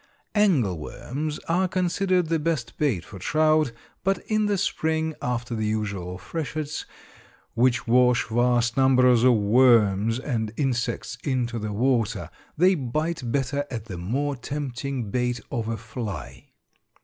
Angle 0.33 0.79
worms 0.79 1.37
are 1.47 1.67
considered 1.67 2.25
the 2.27 2.39
best 2.39 2.75
bait 2.79 3.05
for 3.05 3.19
trout, 3.19 3.71
but 4.03 4.17
in 4.25 4.47
the 4.47 4.57
spring, 4.57 5.13
after 5.21 5.53
the 5.53 5.67
usual 5.67 6.17
freshets, 6.17 6.85
which 7.53 7.85
wash 7.87 8.25
vast 8.25 8.75
numbers 8.75 9.23
of 9.23 9.33
worms 9.35 10.17
and 10.19 10.53
insects 10.57 11.19
into 11.23 11.59
the 11.59 11.71
water, 11.71 12.31
they 12.57 12.73
bite 12.73 13.31
better 13.31 13.63
at 13.69 13.85
the 13.85 13.97
more 13.99 14.35
tempting 14.35 15.11
bait 15.11 15.39
of 15.51 15.67
a 15.67 15.77
fly. 15.77 16.47